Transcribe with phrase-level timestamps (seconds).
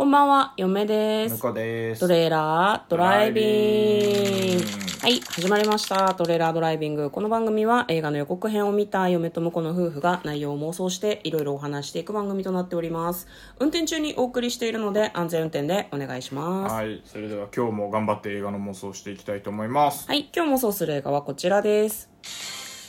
[0.00, 1.52] こんばんは、嫁です。
[1.52, 4.64] ですトレーラードライビング
[5.02, 6.14] はい、始まりました。
[6.14, 7.10] トレーラードライビング。
[7.10, 13.28] この番組は映画の予告編を見た嫁と婿の夫婦が内容を妄想していろいろお話していく番組となっております。
[13.58, 16.74] 運転中にお送りしているので安全運転でお願いします。
[16.76, 22.08] はいそれでは今日も頑張って映画の妄想をしていきたいと思いますはい、今日もそうする映画はこちらです。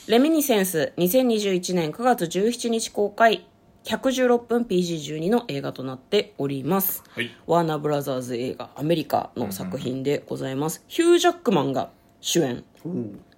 [0.08, 3.46] レミニセンス2021年9月17日公開
[3.84, 7.02] 116分 PG12 の映画となっております。
[7.10, 10.84] はいワーナーブラザーズ映画アメリカの作品でございます。
[10.88, 11.90] ヒュー・ジャックマンが
[12.20, 12.64] 主演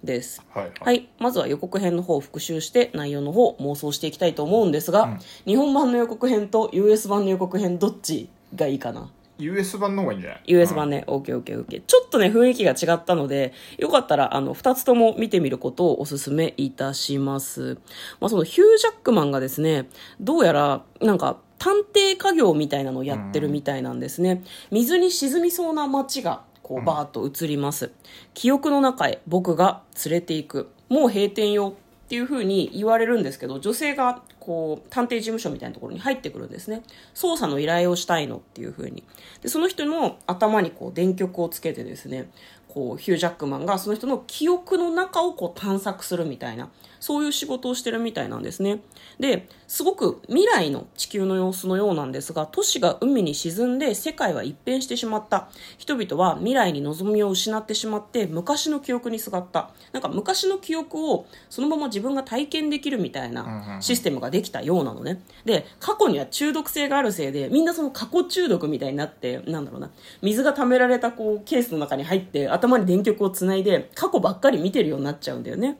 [0.03, 0.43] です。
[0.53, 1.09] はいはい。
[1.19, 9.09] まずは予告編の方を復習して内容の方を妄想していきたいと思うんですが、日本版の予告編と US 版の予告編どっちがいいかな？
[9.37, 11.81] US 版の方がいいんじゃない？US 版ね、OKOKOK。
[11.85, 17.77] ちょっとね、雰囲気が違ったので、よかったら、あの、二つとも見てみることをお勧めいたします。
[18.19, 19.89] まあ、そのヒュー・ジャックマンがですね、
[20.19, 24.43] どうやら、なんか、探偵家業みたいなのをやってるみたいなんですね。
[24.71, 27.91] 水に沈みそうな街が、こう、バーッと映ります。
[28.33, 30.69] 記憶の中へ僕が連れて行く。
[30.89, 31.75] もう閉店よ
[32.05, 36.83] っていうふうに言われるんですけど、女性がこう探偵事務所みたいなところに入ってくるんですね。
[37.15, 39.03] 捜査の依頼をしたいのっていうふうに。
[39.41, 42.29] で、その人の頭にこう電極をつけてですね、
[42.67, 48.81] こうヒュー・ジャックマンがその人の記憶の中をこう探索するみたいな、そういう仕事をしてるみたいなんですね。
[49.17, 55.47] で、すごく未来の地球の様子のようなんですが、都市が海に沈んで世界は一変してしまった。
[55.77, 59.71] 人々は未来に望みを失ってしまって昔の記憶にすがった。
[59.93, 65.21] なんか昔の記憶をそのまま自分が体験できるみたいなシステムができたようなのね。
[65.45, 69.91] で、過去には中毒性があるせいで、みんなその過去中毒みたいになって、なんだろうな、
[70.21, 75.77] 水が溜められたこうケースの中に入って頭に電極をつないで過去ばっかり見てるようになっちゃうんだよね。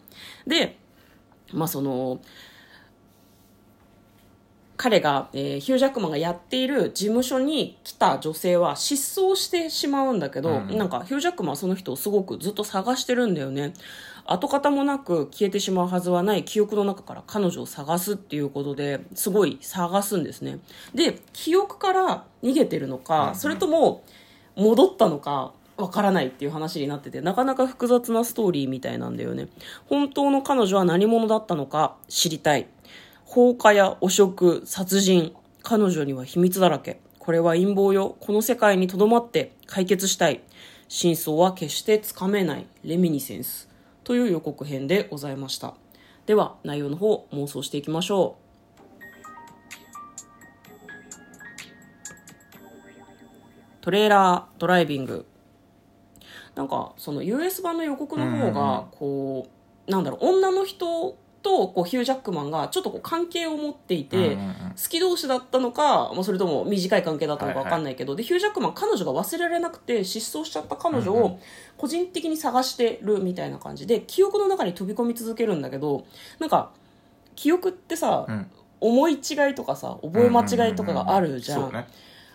[0.47, 0.77] で、
[1.51, 2.21] まあその、
[4.77, 13.73] 彼が、えーヒュー・ジャックマンがやっている事務所に来た女性は失踪してしまうんだけど、なんかヒュー・ジャックマンはその人をすごくずっと探してるんだよね。
[14.25, 20.59] 跡形もなく消えてしまうはずはない記憶の中から彼女を探すっていうことですごい探すんですね。
[20.93, 24.03] で、記憶から逃げてるのか、それとも
[24.55, 29.49] 戻ったのか、わからないっていう話になってて、なかなか複雑なストーリーみたいなんだよね。
[29.87, 32.67] 本当の彼女は何者だったのか知りたい。
[33.25, 35.33] 放火や汚職、殺人。
[35.63, 37.01] 彼女には秘密だらけ。
[37.19, 38.15] これは陰謀よ。
[38.19, 40.41] この世界に留まって解決したい。
[40.87, 42.67] 真相は決してつかめない。
[42.83, 43.74] レミニセンス。
[44.05, 45.73] という予告編でございました。
[46.27, 48.45] では、内容の方妄想していきましょう。
[53.81, 55.25] トレーラードライビング。
[56.53, 59.47] なんか、その US 版の予告の方が、こ
[59.87, 64.53] う、なんだろう、女の人とこうヒュー・ジャックマンがちょっとこう関係を持っていて、うんうんうん。
[64.71, 67.71] 好き同士だったのか、まあ、それとも短い関係だったのかはいはい。
[67.71, 71.39] 分かんないけど、でヒュー・ジャックマン彼女が忘れられなくて失踪しちゃった彼女を
[71.77, 76.05] 個人的に探してるみたいな感じで記憶の中に飛び込み続けるんだけど
[76.39, 76.71] なんか
[77.35, 78.49] 記憶ってさ、ん。
[78.81, 81.87] 思い違いとかさ覚え間違いとかがあるじゃん,、そうね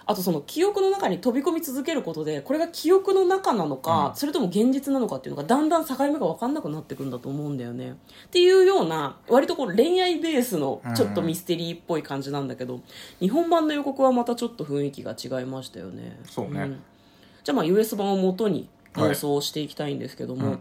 [0.06, 7.92] あとその記憶の中に飛び込み続けることでこれが記憶の中なのか、それとも現実なのかっていうのがだんだん境目が分かんなくなってくんだと思うんだよね。
[7.92, 7.94] っ
[8.30, 12.80] ていうような割とこう恋愛ベースのちょっとミステリーっぽい感じなんだけど、
[13.20, 16.18] 日本版の予告はまたちょっと雰囲気が違いましたよね。
[16.24, 16.60] そうね。
[16.64, 16.82] ん。
[17.44, 20.60] じゃあまあ US 版を元に妄想していきたいんですけども、はいうん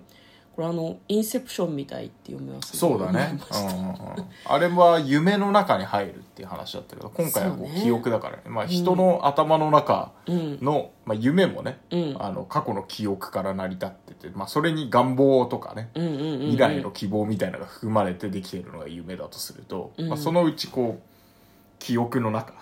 [0.59, 2.75] これあのインセプションみたいって読みます？
[2.75, 3.96] そうだね、うんうんうん。
[4.44, 7.80] あれは夢の中に入るっていう話だったけど今回はこそうね。
[7.80, 8.44] う記憶だからね。
[8.47, 12.18] まあ、人の頭の中の、まあ、夢もね、うん。
[12.20, 16.40] あの過去の記憶から成り立ってて、まあ、それに願望とかね、うんうんうんうん。
[16.40, 21.09] 未来の希望みたいなのが含まれてできているのが夢だとすると、まあ、そのうちこう
[21.79, 22.53] 記憶の中。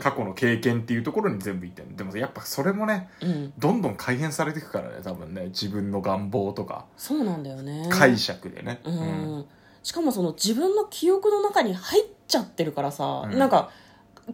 [0.00, 3.52] 過去の経験っていうところに全部いってるでもやっぱそれもねうん。
[3.58, 5.46] どんどん改変されていくからね多分ね。
[5.46, 6.86] 自分の願望とか。
[6.96, 7.88] そうなんだよね。
[7.90, 9.44] 解釈でね、うん。
[9.82, 13.38] しかもその自分の記憶の中に入っちゃってるからさ、うん。
[13.38, 13.70] なんか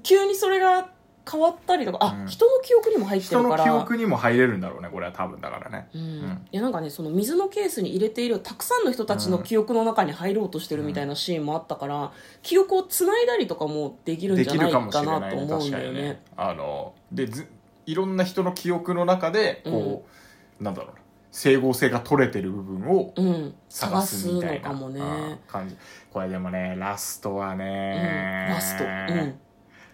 [0.03, 0.91] 急にそれが
[1.31, 2.27] 変わったりとかあ、うん。
[2.27, 3.65] 人の記憶にも入って人のるから。
[3.65, 6.01] 記憶にも入れるんだろうねこれは多分だからね、うん。
[6.01, 6.47] ん。
[6.53, 12.13] いやなんかねその水のケースに入れているたくさんの人たちの記憶の中に入ろうとしてるみたいなシーンもあったから、
[12.43, 14.91] 記憶をつないだりとかもできるんでじゃないかな
[15.31, 16.23] と思うんだよね。
[16.37, 17.47] あのでず
[17.87, 20.05] いろんな人の記憶の中でこ
[20.61, 24.69] う、なんだろうな整合性が取れてる部分をうん、探探すみたいな。
[24.69, 25.01] かもね。
[25.01, 25.77] うん感じ。
[26.13, 29.39] これでもねラストはうん、ね、ラスト、うん、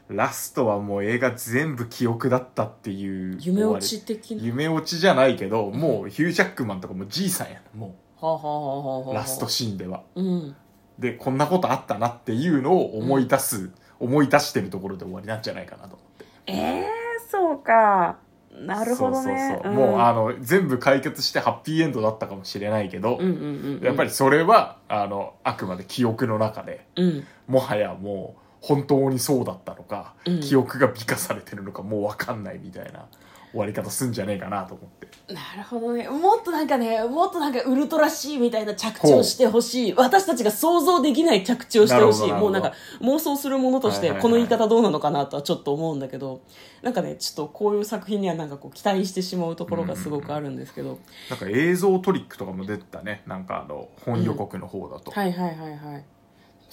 [0.09, 4.43] ラストはもう映画全部記憶だったっていう夢落ち的な。
[4.43, 10.03] 夢落ちじゃないけど、もうヒュージャックマンとかもうじいさんやなもはあ、はあはあはあはあ、うラストシーンでは。
[10.15, 10.56] うん、
[10.99, 16.25] でこんなことあったなっていうのを思い出す、思い出してるところで終わりなんじゃないかなと思って。
[16.47, 16.87] ええ
[17.31, 18.19] そうか。
[18.61, 19.59] なるほどね。
[19.62, 19.89] そうそうそう。
[19.91, 23.85] もう、あの、全部解決してハッピーエンドだったかもしれないけど、うんうんうんうん。
[23.85, 27.27] やっぱりそれは、あの、あくまで記憶の中で、うん。
[27.49, 30.40] もはやもう、本当にそうだったのか、うん。
[30.40, 33.06] 記憶が美化されてるのかもうわかんないみたいな
[33.50, 35.05] 終わり方すんじゃねえかなと思って。
[35.32, 36.08] なるほどね。
[36.08, 39.94] もっとなんかねもっとなんかウルトラ C みたいな着地をしてほしい。
[39.94, 42.20] 私たちが想像できない着地をしてほしい。
[42.22, 46.40] なるほどなるもうなんか妄想するものとしてはいはいはいこの言い方どうなのかなとはちょっと思うんだけど
[46.82, 50.99] なんかねちょっとこういう作品にはなんかこう期待してしまうところがすごくあるんですけど、
[51.31, 53.22] なんか映像トリックとかも出てたね。
[53.26, 55.11] なんかあの、本予告の方だと。
[55.11, 56.05] はいはいはいはい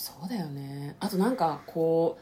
[0.02, 0.96] そうだよね。
[1.00, 2.18] あとなんかこ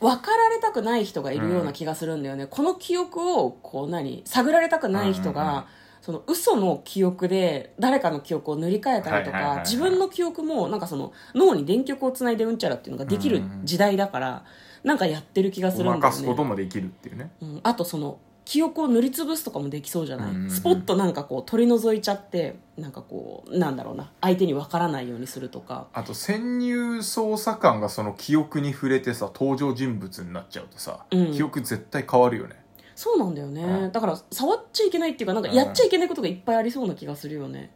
[0.00, 5.64] う分かられたくない人がいるような気がするんだよね、この記憶をこう何探られたくない人が、うんうんうん。
[6.02, 14.44] その嘘の記憶で誰かの記憶を塗り替えたりとか自分の記憶もなんかその脳に電極をつないでうんちゃらっていうのができる時代だから
[14.82, 16.00] なんかやってる気がするんだよね。
[16.00, 17.30] ごまかすこともできるっていうね。
[17.42, 18.18] うん、あとその
[18.50, 20.50] 記憶を塗りつぶすとかもできそうじゃない、うんうんうん。
[20.50, 24.10] スポッとなんかこう取り除いちゃってなんかこうなんだろうな。
[24.20, 25.86] 相手にわからないようにするとか。
[25.92, 31.32] あと潜入捜査官がその記憶に触れてさ登場人物になっちゃうとさ、うん。
[31.32, 32.56] 記憶絶対変わるよね。
[32.96, 33.92] そうなんだよね、うん。
[33.92, 37.70] だから触っちゃいけないっていうかなんかやっちゃいけないことがいっぱいありそうな気がするよね、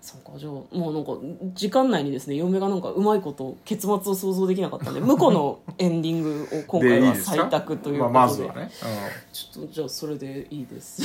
[0.00, 1.12] そうかじゃあもうなんか
[1.54, 8.70] 時間内にですね嫁がなんかうまいこと結末を想像できなかったんで 向こうのエンディングを今回は採択ということで、まあ、まずはね、
[9.32, 11.02] ちょっとじゃあそれでいいです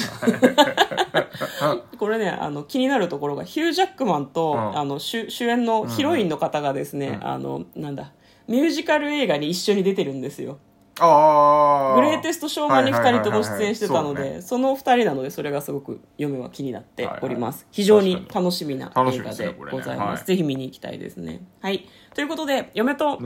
[2.00, 8.12] これねあの気になるところがヒュー・ジャックマンと、うんあの主主演のヒロインの方がですね、うんあのなんだ
[8.47, 10.59] ミュージカル映画に一緒に出てるんですよ
[10.97, 20.25] グレイテストショーマンに2人とも出演してたのでその2人なのでそれがすごく嫁は気になっております、はいはい非常に楽しみな映画でございます、はい。
[20.25, 21.42] ぜひ見に行きたいですね。
[21.62, 21.86] はい。
[22.13, 23.18] ということで嫁と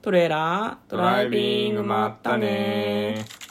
[0.00, 3.45] トレーラードライビングまったねー